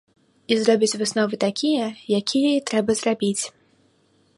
І 0.53 0.55
зробяць 0.61 0.97
высновы 1.01 1.39
такія, 1.45 1.85
якія 2.21 2.49
і 2.55 2.65
трэба 2.71 2.91
зрабіць. 3.05 3.43